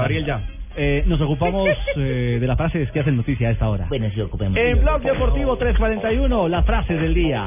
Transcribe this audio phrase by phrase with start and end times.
[0.00, 0.40] Gabriel ya.
[0.80, 3.86] Eh, nos ocupamos eh, de las frases que hacen noticia a esta hora.
[3.88, 4.56] Bueno, sí, ocupemos.
[4.56, 7.44] En Blog Deportivo 341, las frases del día.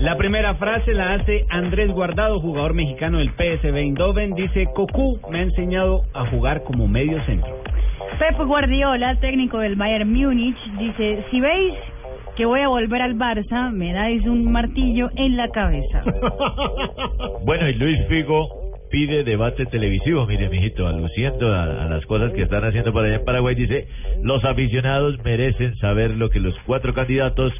[0.00, 4.34] La primera frase la hace Andrés Guardado, jugador mexicano del PSV Eindhoven.
[4.34, 7.62] Dice, Cocu me ha enseñado a jugar como medio centro.
[8.18, 11.74] Pep Guardiola, técnico del Bayern Múnich, dice, si veis
[12.34, 16.02] que voy a volver al Barça, me dais un martillo en la cabeza.
[17.44, 20.26] Bueno, y Luis Figo pide debate televisivo.
[20.26, 23.86] Mire, mijito, aluciendo a, a las cosas que están haciendo por allá en Paraguay, dice:
[24.22, 27.52] Los aficionados merecen saber lo que los cuatro candidatos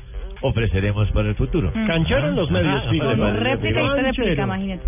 [0.42, 1.72] ofreceremos para el futuro.
[1.86, 3.04] Cancharon los medios, Ah, Figo.
[3.04, 4.02] no, Como no, réplica y Canchero.
[4.24, 4.82] réplica, imagínate.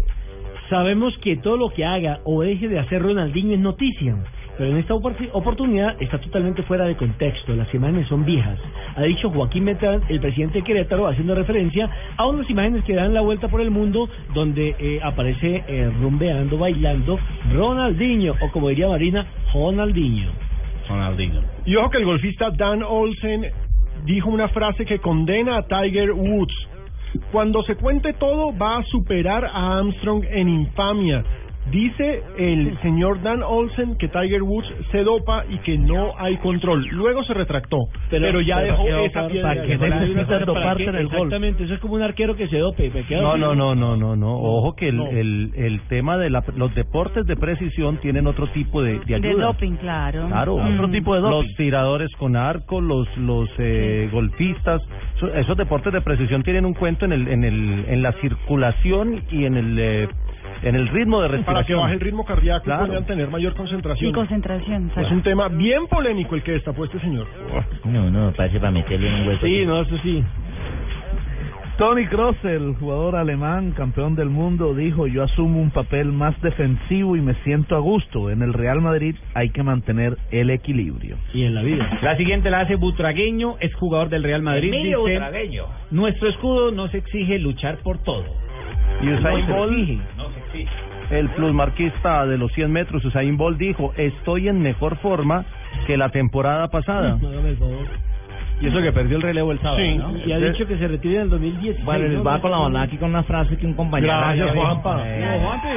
[0.68, 4.16] Sabemos que todo lo que haga o deje de hacer Ronaldinho es noticia,
[4.58, 7.54] pero en esta opor- oportunidad está totalmente fuera de contexto.
[7.54, 8.58] Las imágenes son viejas.
[8.96, 13.14] Ha dicho Joaquín Metrán, el presidente de Querétaro, haciendo referencia a unas imágenes que dan
[13.14, 17.18] la vuelta por el mundo donde eh, aparece eh, rumbeando, bailando
[17.54, 20.30] Ronaldinho, o como diría Marina, Ronaldinho.
[20.88, 21.40] Ronaldinho.
[21.64, 23.46] Y ojo que el golfista Dan Olsen
[24.04, 26.54] dijo una frase que condena a Tiger Woods.
[27.32, 31.24] Cuando se cuente todo, va a superar a Armstrong en infamia.
[31.70, 36.86] Dice el señor Dan Olsen que Tiger Woods se dopa y que no hay control.
[36.92, 37.78] Luego se retractó,
[38.10, 39.48] pero, ya dejó esa piedra.
[39.54, 40.06] ¿Para qué ¿Para qué?
[40.06, 41.14] necesitas doparte en el golf?
[41.24, 42.90] Exactamente, eso es como un arquero que se dope.
[42.90, 44.34] me quedo No, no, no, no, no, no.
[44.38, 45.06] Ojo que el, No.
[45.08, 49.28] el, el tema de la, los deportes de precisión tienen otro tipo de, de ayuda.
[49.28, 50.26] De doping, claro.
[50.28, 50.74] Claro, Mm.
[50.74, 54.80] otro tipo de Los tiradores con arco, los los eh, golfistas,
[55.20, 59.22] so- esos deportes de precisión tienen un cuento en el en el en la circulación
[59.30, 60.08] y en el eh,
[60.62, 61.80] en el ritmo de Para que respiración.
[61.80, 62.84] baje el ritmo cardíaco Claro.
[62.84, 64.10] y puedan tener mayor concentración.
[64.10, 64.90] Y concentración.
[64.96, 67.26] Es un tema bien polémico el que destapó este señor.
[67.84, 69.46] No, no, parece para meterle en un hueco.
[69.46, 70.24] Sí, no, eso sí.
[71.78, 77.14] Tony Kroos, el jugador alemán, campeón del mundo, dijo, yo asumo un papel más defensivo
[77.14, 78.30] y me siento a gusto.
[78.30, 81.18] En el Real Madrid hay que mantener el equilibrio.
[81.32, 81.88] Y en la vida.
[82.02, 84.74] La siguiente la hace Butragueño, es jugador del Real Madrid.
[84.74, 85.64] Emilio Dice, Butragueño.
[85.92, 88.24] nuestro escudo nos exige luchar por todo.
[89.00, 90.00] Y Usain Bolt,
[91.10, 95.44] el plusmarquista de los 100 metros, Usain Bolt dijo, estoy en mejor forma
[95.86, 97.16] que la temporada pasada.
[97.20, 97.28] No.
[98.60, 99.96] Y eso que perdió el relevo el sábado, Sí.
[99.96, 100.16] ¿no?
[100.26, 101.84] Y ha dicho que se retire en el 2010.
[101.84, 104.12] Bueno, les va con la banda aquí con una frase que un compañero.
[104.18, 104.94] Gracias, Juanpa.
[104.96, 105.68] No, Juanpi.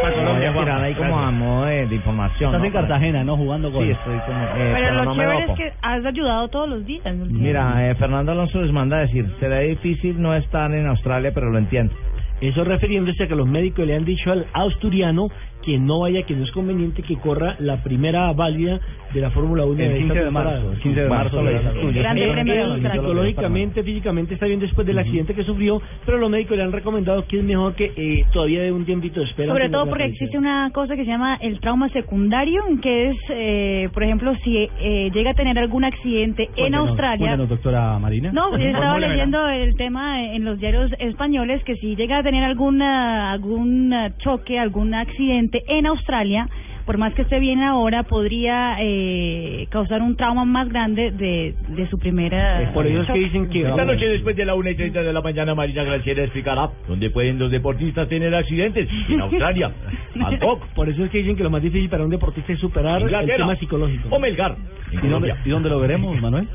[0.00, 2.48] Para Colombia, tirar ahí como a modo de, de información.
[2.48, 2.66] Estás ¿no?
[2.66, 3.36] en Cartagena, ¿no?
[3.36, 4.42] Jugando con Sí, estoy como.
[4.44, 7.04] eh, Pero lo no chévere es que has ayudado todos los días.
[7.28, 11.50] Mira, eh, Fernando Alonso les manda a decir: será difícil no estar en Australia, pero
[11.50, 11.92] lo entiendo.
[12.42, 15.28] Eso refiriéndose a que los médicos le han dicho al asturiano
[15.64, 18.80] que no vaya, que no es conveniente que corra la primera válida
[19.12, 22.92] de la Fórmula 1 El de 15 esta de marzo, el 15 de marzo de.
[22.92, 27.26] Psicológicamente, físicamente está bien después del accidente que sufrió, pero los médicos le han recomendado
[27.26, 29.52] que es mejor que eh, todavía de un tiempito de espera.
[29.52, 33.16] Sobre de todo porque existe una cosa que se llama el trauma secundario, que es,
[33.30, 37.18] eh, por ejemplo, si eh, llega a tener algún accidente en Australia.
[37.18, 38.32] cuéntenos, doctora Marina.
[38.32, 39.14] No, yo estaba Formúlemela.
[39.14, 44.12] leyendo el tema en los diarios españoles que si llega a tener alguna algún eh,
[44.18, 46.48] choque, algún accidente en Australia,
[46.84, 51.88] por más que esté bien ahora, podría eh, causar un trauma más grande de, de
[51.88, 52.70] su primera.
[52.74, 53.62] Por eso es que dicen que...
[53.62, 57.10] Esta noche después de la 1 y 30 de la mañana, Marina Graciela explicará dónde
[57.10, 58.88] pueden los deportistas tener accidentes.
[59.08, 59.70] En Australia,
[60.16, 63.02] Bangkok, Por eso es que dicen que lo más difícil para un deportista es superar
[63.02, 64.08] el tema psicológico.
[64.10, 64.56] o Melgar.
[64.90, 65.36] En ¿Y dónde, Colombia.
[65.44, 66.48] ¿Y dónde lo veremos, Manuel?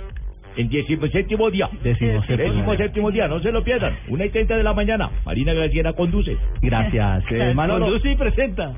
[0.58, 1.70] En 17 día.
[1.84, 3.96] Décimo séptimo día, no se lo pierdan.
[4.08, 6.36] 1 y 30 de la mañana, Marina Graciela conduce.
[6.62, 7.24] Gracias.
[7.56, 8.74] Manolo, Conduce y presenta.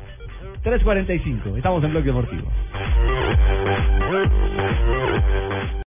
[0.63, 1.55] 3.45.
[1.55, 2.51] Estamos en Blog Deportivo.